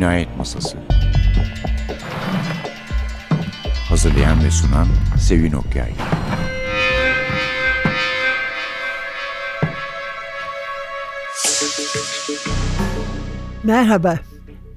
[0.00, 0.78] Cinayet Masası
[3.88, 4.88] Hazırlayan ve sunan
[5.28, 5.92] Sevin Okyay
[13.62, 14.18] Merhaba,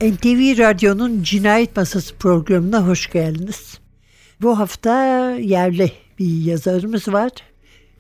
[0.02, 3.80] NTV Radyo'nun Cinayet Masası programına hoş geldiniz.
[4.42, 7.32] Bu hafta yerli bir yazarımız var.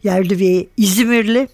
[0.04, 1.48] Yerli ve İzmirli.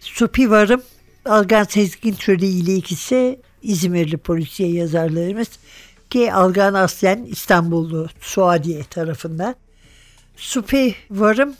[0.00, 0.82] Supi Varım,
[1.24, 5.48] Algan Sezgin Çölü ile ikisi İzmirli polisiye yazarlarımız.
[6.10, 9.54] Ki Algan aslen İstanbullu Suadiye tarafında.
[10.36, 11.54] Supi Varım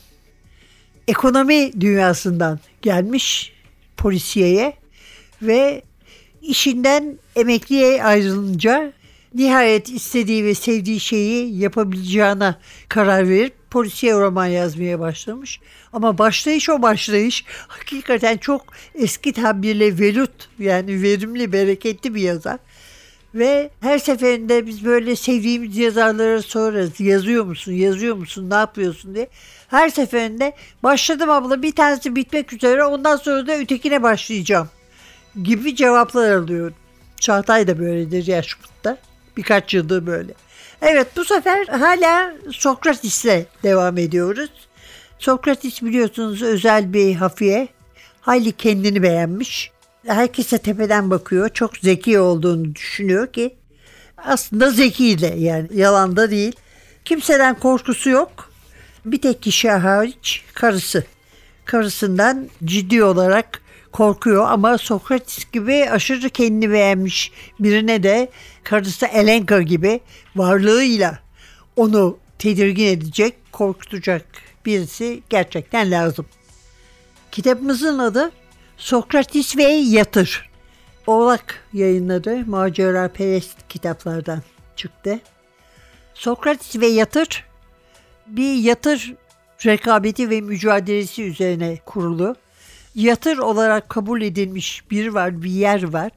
[1.07, 3.53] ekonomi dünyasından gelmiş
[3.97, 4.73] polisiyeye
[5.41, 5.81] ve
[6.41, 8.93] işinden emekliye ayrılınca
[9.33, 12.55] nihayet istediği ve sevdiği şeyi yapabileceğine
[12.89, 15.59] karar verip polisiye roman yazmaya başlamış.
[15.93, 22.57] Ama başlayış o başlayış hakikaten çok eski tabirle velut yani verimli, bereketli bir yazar.
[23.33, 26.99] Ve her seferinde biz böyle sevdiğimiz yazarlara sorarız.
[26.99, 29.27] Yazıyor musun, yazıyor musun, ne yapıyorsun diye.
[29.67, 34.69] Her seferinde başladım abla bir tanesi bitmek üzere ondan sonra da ötekine başlayacağım
[35.43, 36.75] gibi cevaplar alıyorum.
[37.19, 38.97] Çağatay da böyledir Yaşkurt'ta.
[39.37, 40.33] Birkaç yıldır böyle.
[40.81, 44.49] Evet bu sefer hala Sokrates'le devam ediyoruz.
[45.19, 47.67] Sokrates biliyorsunuz özel bir hafiye.
[48.21, 49.71] Hayli kendini beğenmiş.
[50.07, 51.49] Herkese tepeden bakıyor.
[51.49, 53.55] Çok zeki olduğunu düşünüyor ki
[54.17, 56.55] aslında zeki de yani yalan da değil.
[57.05, 58.51] Kimseden korkusu yok.
[59.05, 61.03] Bir tek kişi hariç karısı.
[61.65, 63.61] Karısından ciddi olarak
[63.95, 68.29] korkuyor ama Sokrates gibi aşırı kendini beğenmiş birine de
[68.63, 69.99] karısı Elenka gibi
[70.35, 71.19] varlığıyla
[71.75, 74.25] onu tedirgin edecek, korkutacak
[74.65, 76.25] birisi gerçekten lazım.
[77.31, 78.31] Kitabımızın adı
[78.77, 80.49] Sokrates ve Yatır.
[81.07, 82.45] Oğlak yayınladı.
[82.45, 84.41] Macera Perest kitaplardan
[84.75, 85.19] çıktı.
[86.13, 87.45] Sokrates ve Yatır
[88.27, 89.13] bir yatır
[89.65, 92.35] rekabeti ve mücadelesi üzerine kurulu
[92.95, 96.11] yatır olarak kabul edilmiş bir var, bir yer var.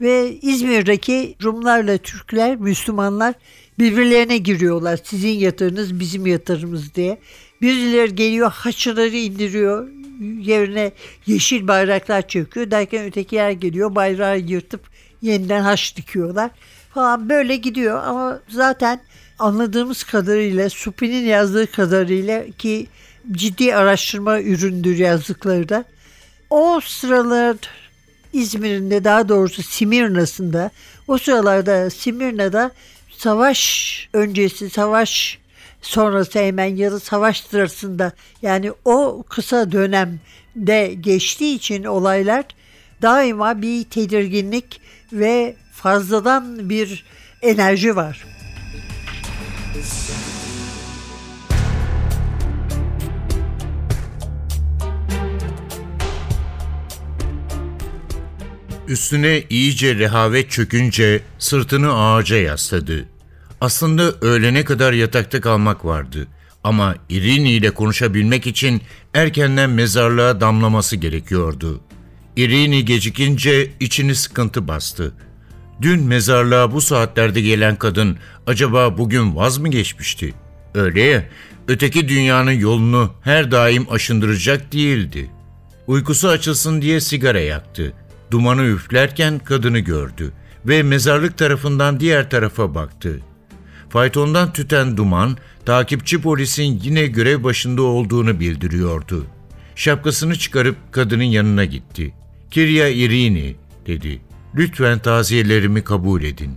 [0.00, 3.34] Ve İzmir'deki Rumlarla Türkler, Müslümanlar
[3.78, 5.00] birbirlerine giriyorlar.
[5.04, 7.18] Sizin yatırınız bizim yatırımız diye.
[7.62, 9.88] Birileri geliyor haçları indiriyor.
[10.40, 10.92] Yerine
[11.26, 12.70] yeşil bayraklar çöküyor.
[12.70, 14.80] Derken ötekiler geliyor bayrağı yırtıp
[15.22, 16.50] yeniden haç dikiyorlar.
[16.94, 19.00] Falan böyle gidiyor ama zaten
[19.38, 22.86] anladığımız kadarıyla Supi'nin yazdığı kadarıyla ki
[23.32, 25.84] ciddi araştırma üründür yazdıkları da
[26.50, 27.56] o sıralar
[28.32, 30.70] İzmir'in de daha doğrusu Simirna'sında
[31.08, 32.70] o sıralarda Simirna'da
[33.10, 35.38] savaş öncesi savaş
[35.82, 38.12] sonrası hemen ya da savaş sırasında
[38.42, 42.44] yani o kısa dönemde geçtiği için olaylar
[43.02, 44.80] daima bir tedirginlik
[45.12, 47.04] ve fazladan bir
[47.42, 48.26] enerji var.
[58.88, 63.08] Üstüne iyice rehavet çökünce sırtını ağaca yasladı.
[63.60, 66.26] Aslında öğlene kadar yatakta kalmak vardı.
[66.64, 68.82] Ama Irini ile konuşabilmek için
[69.14, 71.80] erkenden mezarlığa damlaması gerekiyordu.
[72.36, 75.14] Irini gecikince içini sıkıntı bastı.
[75.82, 80.34] Dün mezarlığa bu saatlerde gelen kadın acaba bugün vaz mı geçmişti?
[80.74, 81.24] Öyle ya,
[81.68, 85.30] öteki dünyanın yolunu her daim aşındıracak değildi.
[85.86, 87.92] Uykusu açılsın diye sigara yaktı.
[88.30, 90.32] Dumanı üflerken kadını gördü
[90.66, 93.20] ve mezarlık tarafından diğer tarafa baktı.
[93.88, 99.26] Faytondan tüten duman, takipçi polisin yine görev başında olduğunu bildiriyordu.
[99.76, 102.14] Şapkasını çıkarıp kadının yanına gitti.
[102.50, 103.56] Kirya Irini,
[103.86, 104.20] dedi.
[104.54, 106.50] Lütfen taziyelerimi kabul edin.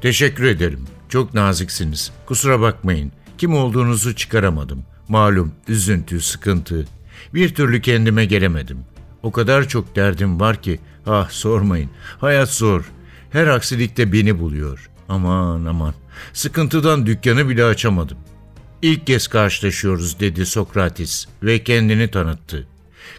[0.00, 0.86] Teşekkür ederim.
[1.08, 2.12] Çok naziksiniz.
[2.26, 3.12] Kusura bakmayın.
[3.38, 4.84] Kim olduğunuzu çıkaramadım.
[5.08, 6.86] Malum üzüntü, sıkıntı.
[7.34, 8.78] Bir türlü kendime gelemedim.
[9.22, 11.90] O kadar çok derdim var ki Ah sormayın.
[12.18, 12.84] Hayat zor.
[13.30, 14.90] Her aksilikte beni buluyor.
[15.08, 15.94] Aman aman.
[16.32, 18.18] Sıkıntıdan dükkanı bile açamadım.
[18.82, 22.66] İlk kez karşılaşıyoruz dedi Sokrates ve kendini tanıttı.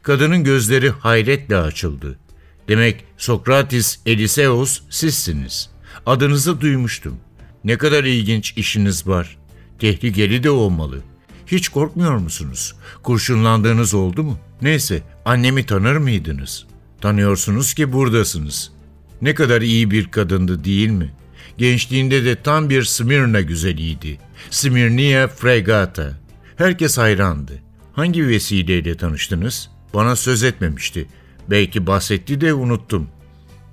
[0.02, 2.20] Kadının gözleri hayretle açıldı.
[2.68, 5.70] Demek Sokrates Eliseos sizsiniz.
[6.06, 7.18] Adınızı duymuştum.
[7.64, 9.38] Ne kadar ilginç işiniz var.
[9.80, 11.02] Tehlikeli de olmalı.
[11.48, 12.76] Hiç korkmuyor musunuz?
[13.04, 14.40] Kurşunlandığınız oldu mu?
[14.62, 16.73] Neyse, annemi tanır mıydınız?''
[17.04, 18.72] Tanıyorsunuz ki buradasınız.
[19.22, 21.14] Ne kadar iyi bir kadındı değil mi?
[21.58, 24.20] Gençliğinde de tam bir Smyrna güzeliydi.
[24.50, 26.20] Smirnia Fregata.
[26.56, 27.54] Herkes hayrandı.
[27.94, 29.70] Hangi vesileyle tanıştınız?
[29.94, 31.08] Bana söz etmemişti.
[31.50, 33.10] Belki bahsetti de unuttum.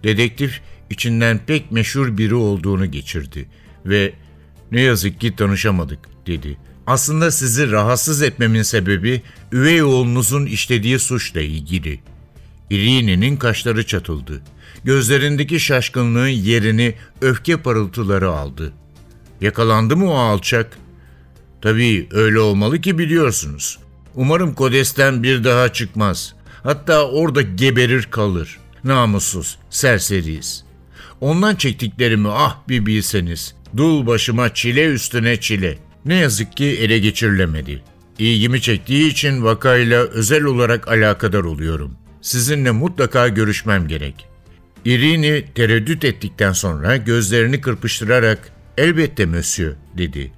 [0.05, 0.61] Dedektif
[0.91, 3.49] içinden pek meşhur biri olduğunu geçirdi
[3.87, 4.13] ve
[4.73, 6.59] ne yazık ki tanışamadık dedi.
[6.87, 9.23] Aslında sizi rahatsız etmemin sebebi
[9.53, 12.01] üvey oğlunuzun işlediği suçla ilgili.
[12.71, 14.43] İrine'nin kaşları çatıldı.
[14.85, 18.73] Gözlerindeki şaşkınlığın yerini öfke parıltıları aldı.
[19.41, 20.79] Yakalandı mı o alçak?
[21.63, 23.79] Tabii öyle olmalı ki biliyorsunuz.
[24.15, 26.35] Umarım Kodes'ten bir daha çıkmaz.
[26.63, 28.59] Hatta orada geberir kalır.
[28.85, 30.65] Namussuz, serseriyiz.
[31.21, 33.55] Ondan çektiklerimi ah bir bilseniz.
[33.77, 35.79] Dul başıma çile üstüne çile.
[36.05, 37.83] Ne yazık ki ele geçirilemedi.
[38.19, 41.97] İlgimi çektiği için vakayla özel olarak alakadar oluyorum.
[42.23, 44.29] Sizinle mutlaka görüşmem gerek.
[44.85, 50.33] Irini tereddüt ettikten sonra gözlerini kırpıştırarak elbette monsieur dedi.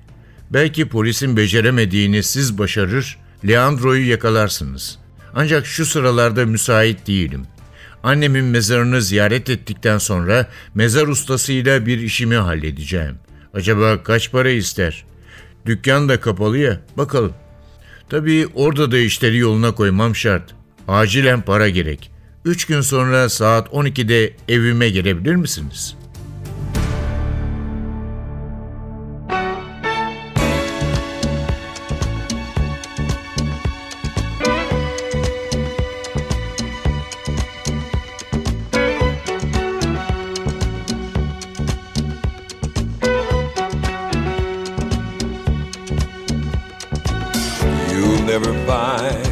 [0.50, 3.18] Belki polisin beceremediğini siz başarır,
[3.48, 4.98] Leandro'yu yakalarsınız.
[5.34, 7.46] Ancak şu sıralarda müsait değilim.
[8.02, 13.16] Annemin mezarını ziyaret ettikten sonra mezar ustasıyla bir işimi halledeceğim.
[13.54, 15.04] Acaba kaç para ister?
[15.66, 17.32] Dükkan da kapalı ya, bakalım.
[18.08, 20.54] Tabii orada da işleri yoluna koymam şart.
[20.88, 22.10] Acilen para gerek.
[22.44, 26.02] Üç gün sonra saat 12'de evime gelebilir misiniz?''
[47.92, 49.31] you'll never find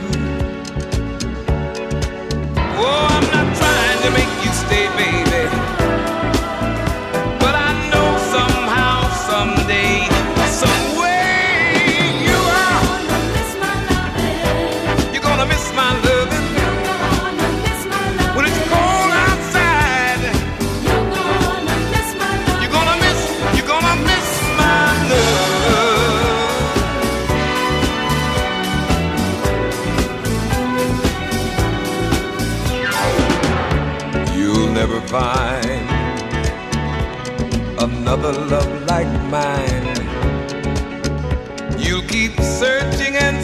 [42.07, 43.43] Keep searching and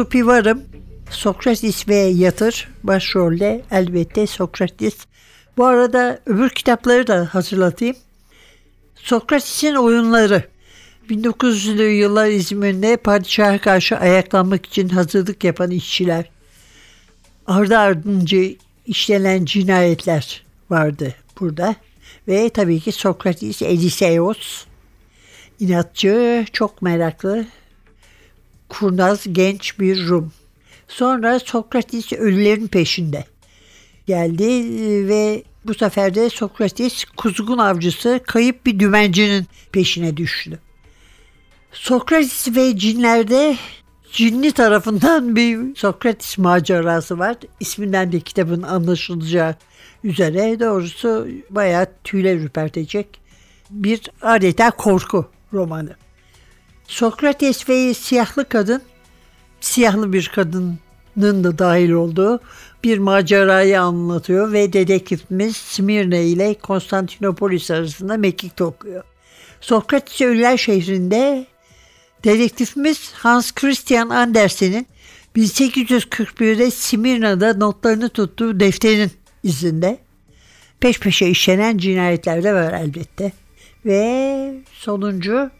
[0.00, 0.62] Supi Varım,
[1.10, 4.96] Sokrates ve Yatır başrolde elbette Sokrates.
[5.56, 7.96] Bu arada öbür kitapları da hatırlatayım.
[8.94, 10.44] Sokrates'in oyunları
[11.10, 16.30] 1900'lü yıllar İzmir'de padişaha karşı ayaklanmak için hazırlık yapan işçiler.
[17.46, 18.38] Ardı ardınca
[18.86, 21.74] işlenen cinayetler vardı burada.
[22.28, 24.64] Ve tabii ki Sokrates, Eliseos,
[25.58, 27.46] inatçı, çok meraklı,
[28.70, 30.32] kurnaz, genç bir Rum.
[30.88, 33.24] Sonra Sokrates ölülerin peşinde
[34.06, 34.48] geldi
[35.08, 40.58] ve bu sefer de Sokrates kuzgun avcısı kayıp bir dümencinin peşine düştü.
[41.72, 43.56] Sokrates ve cinlerde
[44.12, 47.36] cinli tarafından bir Sokrates macerası var.
[47.60, 49.54] İsminden de kitabın anlaşılacağı
[50.04, 53.20] üzere doğrusu bayağı tüyler ürpertecek
[53.70, 55.96] bir adeta korku romanı.
[56.90, 58.82] Sokrates ve siyahlı kadın,
[59.60, 62.40] siyahlı bir kadının da dahil olduğu
[62.84, 69.04] bir macerayı anlatıyor ve dedektifimiz Smirne ile Konstantinopolis arasında mekik okuyor.
[69.60, 71.46] Sokrates Ölüler şehrinde
[72.24, 74.86] dedektifimiz Hans Christian Andersen'in
[75.36, 79.10] 1841'de Smirna'da notlarını tuttuğu defterin
[79.42, 79.98] izinde
[80.80, 83.32] peş peşe işlenen cinayetler de var elbette.
[83.84, 85.50] Ve sonuncu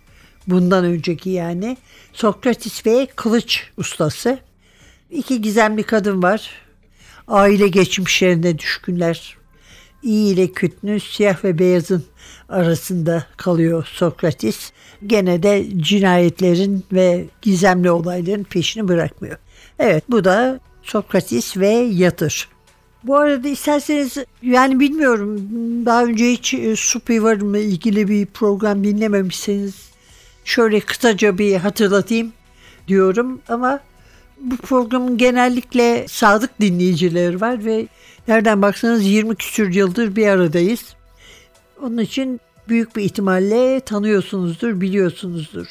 [0.46, 1.76] bundan önceki yani
[2.12, 4.38] Sokrates ve kılıç ustası.
[5.10, 6.50] İki gizemli kadın var.
[7.28, 9.36] Aile geçmişlerine düşkünler.
[10.02, 12.04] İyi ile kötünün siyah ve beyazın
[12.48, 14.72] arasında kalıyor Sokrates.
[15.06, 19.38] Gene de cinayetlerin ve gizemli olayların peşini bırakmıyor.
[19.78, 22.48] Evet bu da Sokrates ve Yatır.
[23.04, 25.40] Bu arada isterseniz yani bilmiyorum
[25.86, 29.89] daha önce hiç e, Supi var mı ilgili bir program dinlememişseniz
[30.50, 32.32] şöyle kısaca bir hatırlatayım
[32.88, 33.80] diyorum ama
[34.40, 37.86] bu programın genellikle sadık dinleyicileri var ve
[38.28, 40.94] nereden baksanız 20 küsür yıldır bir aradayız.
[41.82, 45.66] Onun için büyük bir ihtimalle tanıyorsunuzdur, biliyorsunuzdur.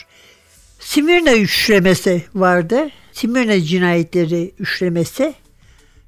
[0.79, 2.89] Simirna üçlemesi vardı.
[3.11, 5.33] Simirna cinayetleri üçlemesi.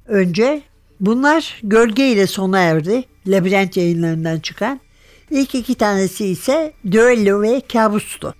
[0.06, 0.62] Önce
[1.00, 3.04] bunlar gölge ile sona erdi.
[3.26, 4.80] Labirent yayınlarından çıkan.
[5.30, 8.34] İlk iki tanesi ise Düello ve Kabus'tu.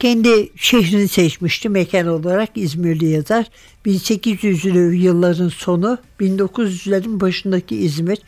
[0.00, 3.46] Kendi şehrini seçmişti mekan olarak İzmirli yazar.
[3.86, 8.18] 1800'lü yılların sonu 1900'lerin başındaki İzmir.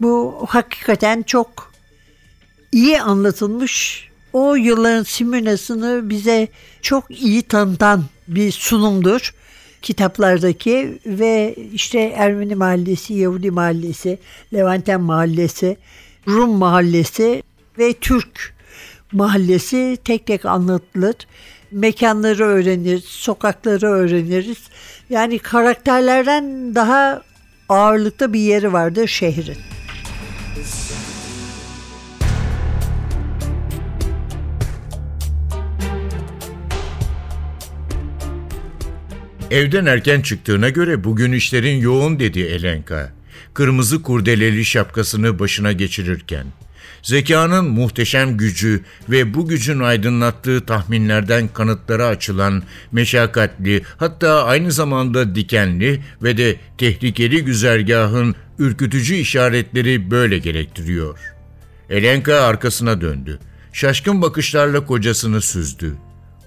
[0.00, 1.72] Bu hakikaten çok
[2.72, 4.08] iyi anlatılmış.
[4.32, 6.48] O yılların Simirna'sını bize
[6.82, 9.34] çok iyi tanıtan bir sunumdur
[9.82, 14.18] kitaplardaki ve işte Ermeni Mahallesi, Yahudi Mahallesi,
[14.54, 15.76] Levanten Mahallesi,
[16.28, 17.42] Rum Mahallesi
[17.78, 18.54] ve Türk
[19.12, 21.14] Mahallesi tek tek anlatılır.
[21.70, 24.58] Mekanları öğreniriz, sokakları öğreniriz.
[25.10, 27.22] Yani karakterlerden daha
[27.68, 29.58] ağırlıkta bir yeri vardır şehrin.
[39.50, 43.12] Evden erken çıktığına göre bugün işlerin yoğun dedi Elenka.
[43.54, 46.46] Kırmızı kurdeleli şapkasını başına geçirirken.
[47.02, 52.62] Zekanın muhteşem gücü ve bu gücün aydınlattığı tahminlerden kanıtları açılan
[52.92, 61.18] meşakkatli hatta aynı zamanda dikenli ve de tehlikeli güzergahın ürkütücü işaretleri böyle gerektiriyor.
[61.90, 63.38] Elenka arkasına döndü.
[63.72, 65.94] Şaşkın bakışlarla kocasını süzdü.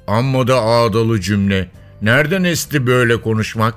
[0.08, 1.70] Amma da ağdalı cümle.
[2.01, 3.75] Nereden esti böyle konuşmak?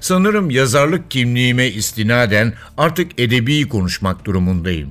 [0.00, 4.90] Sanırım yazarlık kimliğime istinaden artık edebi konuşmak durumundayım.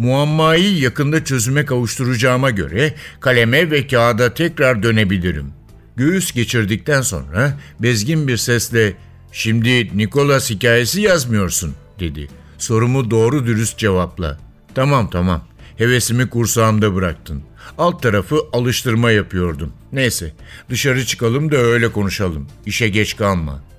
[0.00, 5.52] Muammayı yakında çözüme kavuşturacağıma göre kaleme ve kağıda tekrar dönebilirim.
[5.96, 8.92] Göğüs geçirdikten sonra bezgin bir sesle
[9.32, 12.28] ''Şimdi Nikolas hikayesi yazmıyorsun.'' dedi.
[12.58, 14.38] Sorumu doğru dürüst cevapla.
[14.74, 15.44] ''Tamam tamam,
[15.76, 17.42] hevesimi kursağımda bıraktın.
[17.78, 19.72] Alt tarafı alıştırma yapıyordum.
[19.92, 20.32] Neyse,
[20.70, 22.48] dışarı çıkalım da öyle konuşalım.
[22.66, 23.69] İşe geç kalma.''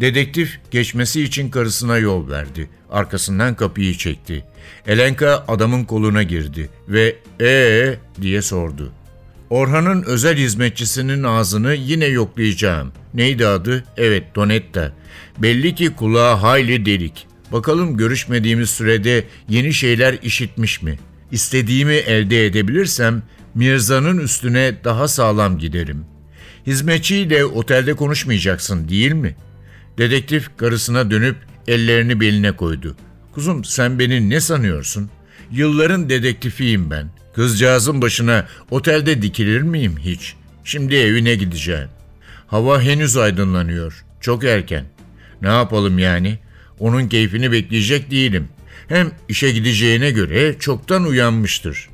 [0.00, 2.68] Dedektif geçmesi için karısına yol verdi.
[2.90, 4.44] Arkasından kapıyı çekti.
[4.86, 8.92] Elenka adamın koluna girdi ve ee diye sordu.
[9.50, 12.92] Orhan'ın özel hizmetçisinin ağzını yine yoklayacağım.
[13.14, 13.84] Neydi adı?
[13.96, 14.92] Evet, Donetta.
[15.38, 17.26] Belli ki kulağı hayli delik.
[17.52, 20.98] Bakalım görüşmediğimiz sürede yeni şeyler işitmiş mi?
[21.32, 23.22] İstediğimi elde edebilirsem
[23.54, 26.04] Mirza'nın üstüne daha sağlam giderim.
[26.66, 29.45] Hizmetçiyle otelde konuşmayacaksın değil mi?''
[29.98, 31.36] Dedektif karısına dönüp
[31.68, 32.96] ellerini beline koydu.
[33.32, 35.10] Kuzum sen beni ne sanıyorsun?
[35.50, 37.10] Yılların dedektifiyim ben.
[37.34, 40.34] Kızcağızın başına otelde dikilir miyim hiç?
[40.64, 41.88] Şimdi evine gideceğim.
[42.46, 44.04] Hava henüz aydınlanıyor.
[44.20, 44.84] Çok erken.
[45.42, 46.38] Ne yapalım yani?
[46.78, 48.48] Onun keyfini bekleyecek değilim.
[48.88, 51.88] Hem işe gideceğine göre çoktan uyanmıştır.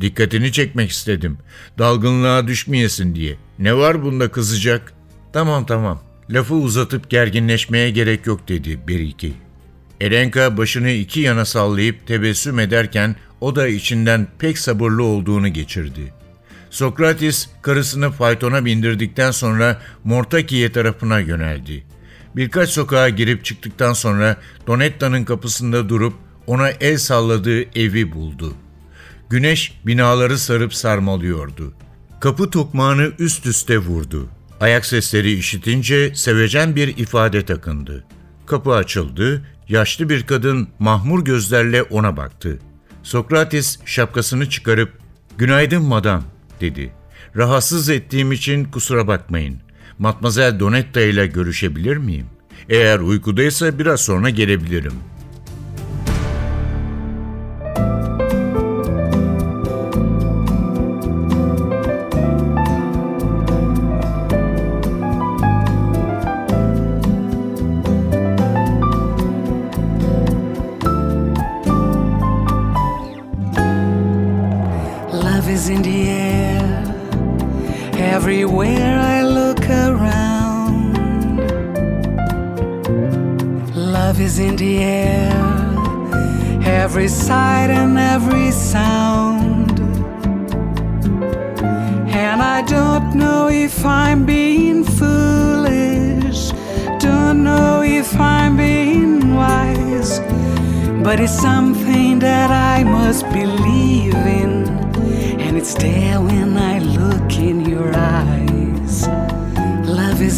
[0.00, 1.38] Dikkatini çekmek istedim.
[1.78, 3.36] Dalgınlığa düşmeyesin diye.
[3.58, 4.92] Ne var bunda kızacak?
[5.32, 6.07] Tamam tamam.
[6.30, 9.34] Lafı uzatıp gerginleşmeye gerek yok dedi Beriki.
[10.00, 16.12] Elenka başını iki yana sallayıp tebessüm ederken o da içinden pek sabırlı olduğunu geçirdi.
[16.70, 21.84] Sokrates karısını faytona bindirdikten sonra Mortakiye tarafına yöneldi.
[22.36, 26.14] Birkaç sokağa girip çıktıktan sonra Donetta'nın kapısında durup
[26.46, 28.54] ona el salladığı evi buldu.
[29.30, 31.74] Güneş binaları sarıp sarmalıyordu.
[32.20, 34.28] Kapı tokmağını üst üste vurdu.
[34.60, 38.04] Ayak sesleri işitince sevecen bir ifade takındı.
[38.46, 42.58] Kapı açıldı, yaşlı bir kadın mahmur gözlerle ona baktı.
[43.02, 44.92] Sokrates şapkasını çıkarıp
[45.38, 46.24] "Günaydın madam."
[46.60, 46.92] dedi.
[47.36, 49.60] "Rahatsız ettiğim için kusura bakmayın.
[49.98, 52.26] Matmazel Donetta ile görüşebilir miyim?
[52.68, 54.94] Eğer uykudaysa biraz sonra gelebilirim."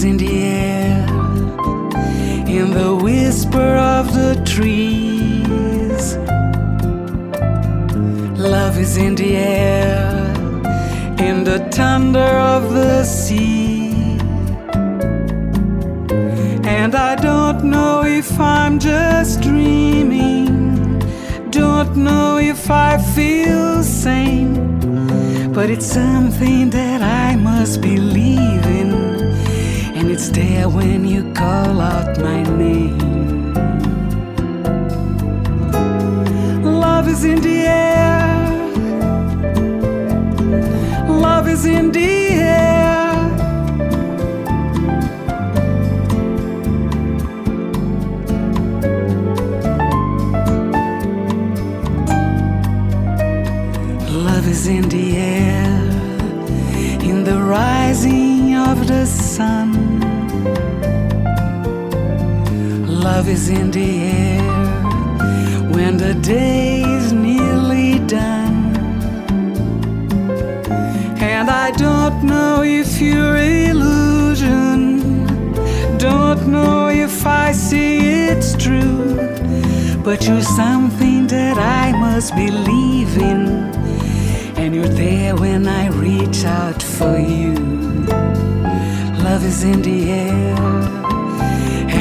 [0.04, 1.06] In the air,
[2.46, 6.16] in the whisper of the trees.
[8.38, 10.24] Love is in the air,
[11.18, 13.92] in the thunder of the sea.
[16.64, 20.98] And I don't know if I'm just dreaming.
[21.50, 24.54] Don't know if I feel sane.
[25.52, 28.89] But it's something that I must believe in.
[30.22, 33.54] It's there when you call out my name.
[36.62, 38.50] Love is in the air.
[41.08, 43.14] Love is in the air.
[54.26, 55.80] Love is in the air,
[57.08, 59.69] in the rising of the sun.
[63.30, 64.42] Is in the air
[65.72, 68.74] when the day is nearly done.
[71.20, 75.00] And I don't know if you're illusion,
[75.98, 77.98] don't know if I see
[78.30, 79.14] it's true.
[80.02, 83.46] But you're something that I must believe in.
[84.56, 87.54] And you're there when I reach out for you.
[89.22, 90.56] Love is in the air,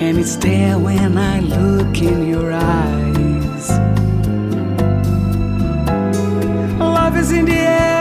[0.00, 3.70] and it's there when I look in your eyes.
[6.78, 7.97] Love is in the air,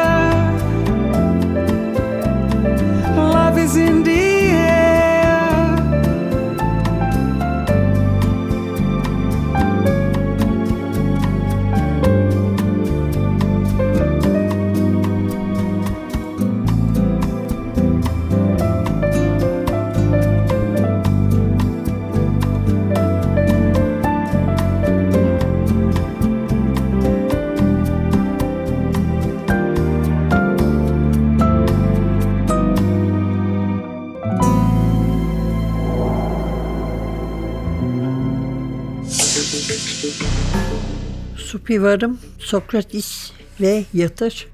[41.68, 44.48] Supivarım, Sokrates ve Yatır.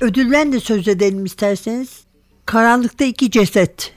[0.00, 2.04] Ödülden de söz edelim isterseniz.
[2.46, 3.92] Karanlıkta İki Ceset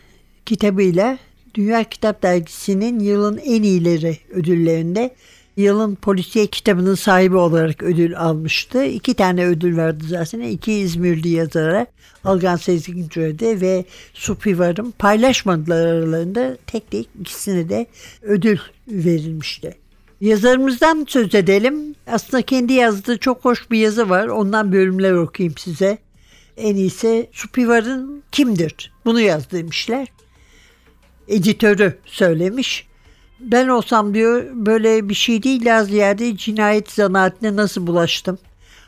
[0.45, 1.17] kitabıyla
[1.55, 5.15] Dünya Kitap Dergisi'nin yılın en iyileri ödüllerinde
[5.57, 8.85] yılın polisiye kitabının sahibi olarak ödül almıştı.
[8.85, 10.39] İki tane ödül verdi zaten.
[10.39, 11.87] İki İzmirli yazara
[12.23, 17.85] Algan Sezgincoğlu'da ve Supivar'ın paylaşmadılar aralarında tek tek ikisine de
[18.21, 19.87] ödül verilmişti.
[20.21, 21.95] Yazarımızdan söz edelim.
[22.08, 24.27] Aslında kendi yazdığı çok hoş bir yazı var.
[24.27, 25.97] Ondan bölümler okuyayım size.
[26.58, 28.91] En iyisi Supivar'ın kimdir?
[29.06, 30.08] Bunu yaz demişler.
[31.27, 32.88] Editörü söylemiş.
[33.39, 38.39] Ben olsam diyor böyle bir şey değil daha ziyade cinayet zanaatine nasıl bulaştım?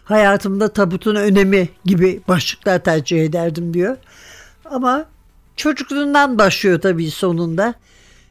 [0.03, 3.97] Hayatımda tabutun önemi gibi başlıklar tercih ederdim diyor.
[4.65, 5.05] Ama
[5.55, 7.73] çocukluğundan başlıyor tabii sonunda.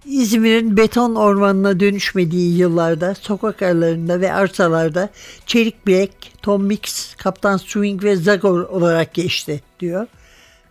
[0.08, 5.10] İzmir'in beton ormanına dönüşmediği yıllarda sokak aralarında ve arsalarda
[5.46, 10.06] Çelik Bilek, Tom Mix, Kaptan Swing ve Zagor olarak geçti diyor.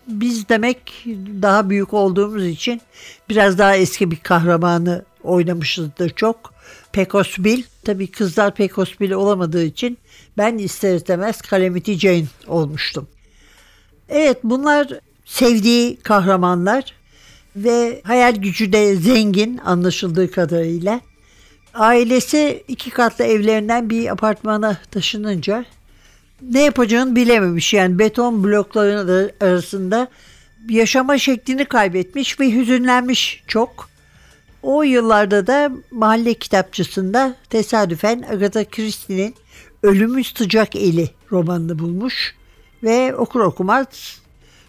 [0.08, 1.06] Biz demek
[1.42, 2.82] daha büyük olduğumuz için
[3.30, 6.54] biraz daha eski bir kahramanı oynamışızdır çok.
[6.92, 7.64] Pecos Bill.
[7.86, 9.98] Tabii kızlar Pecos Bill olamadığı için
[10.38, 13.08] ben ister istemez Calamity Jane olmuştum.
[14.10, 14.88] Evet bunlar
[15.26, 16.97] sevdiği kahramanlar
[17.64, 21.02] ve hayal gücü de zengin anlaşıldığı kadarıyla.
[21.74, 25.66] Ailesi iki katlı evlerinden bir apartmana taşınınca
[26.42, 27.74] ne yapacağını bilememiş.
[27.74, 30.08] Yani beton blokların arasında
[30.70, 33.90] yaşama şeklini kaybetmiş ve hüzünlenmiş çok.
[34.64, 39.36] O yıllarda da mahalle kitapçısında tesadüfen Agatha Christie'nin
[39.84, 42.36] Ölümün Sıcak Eli romanını bulmuş
[42.84, 43.88] ve okur okumaz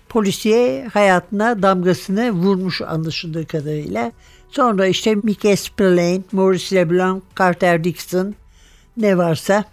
[0.08, 4.12] polisiye hayatına damgasını vurmuş anlaşıldığı kadarıyla.
[4.50, 8.34] Sonra işte Mickey Spillane, Maurice LeBlanc, Carter Dixon
[8.96, 9.64] ne varsa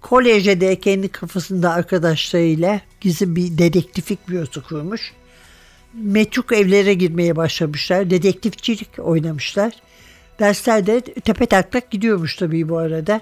[0.00, 5.12] kolejde de kendi kafasında arkadaşlarıyla gizli bir dedektiflik bürosu kurmuş.
[5.94, 8.10] Metruk evlere girmeye başlamışlar.
[8.10, 9.72] Dedektifçilik oynamışlar.
[10.38, 13.20] Derslerde tepe taklak gidiyormuş tabii bu arada.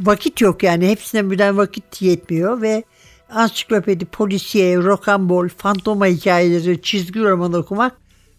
[0.00, 2.84] Vakit yok yani hepsine birden vakit yetmiyor ve
[3.34, 7.92] ansiklopedi, polisiye, rock'n'roll, fantoma hikayeleri, çizgi roman okumak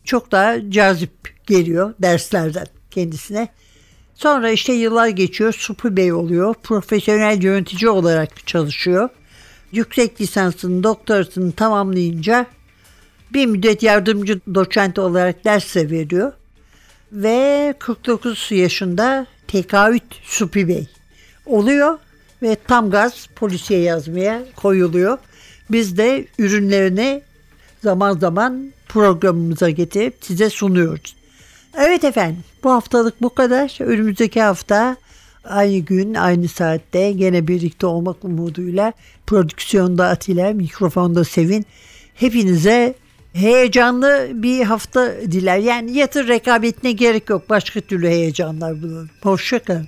[0.03, 3.47] çok daha cazip geliyor derslerden kendisine.
[4.15, 5.53] Sonra işte yıllar geçiyor.
[5.53, 6.56] Supi Bey oluyor.
[6.63, 9.10] Profesyonel yönetici olarak çalışıyor.
[9.71, 12.45] Yüksek lisansını, doktorasını tamamlayınca
[13.34, 16.34] bir müddet yardımcı doçent olarak ders de veriyor.
[17.12, 20.88] Ve 49 yaşında tekaüt Supi Bey
[21.45, 21.99] oluyor
[22.43, 25.17] ve tam gaz polisiye yazmaya koyuluyor.
[25.71, 27.21] Biz de ürünlerini
[27.84, 31.15] zaman zaman programımıza getirip size sunuyoruz.
[31.77, 33.77] Evet efendim bu haftalık bu kadar.
[33.82, 34.95] Önümüzdeki hafta
[35.43, 38.93] aynı gün aynı saatte gene birlikte olmak umuduyla
[39.27, 41.65] prodüksiyonda Atilla, mikrofonda Sevin.
[42.13, 42.95] Hepinize
[43.34, 45.58] heyecanlı bir hafta diler.
[45.58, 47.49] Yani yatır rekabetine gerek yok.
[47.49, 49.10] Başka türlü heyecanlar bulun.
[49.21, 49.88] Hoşçakalın.